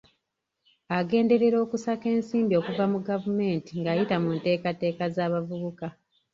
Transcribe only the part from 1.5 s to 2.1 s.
okusaka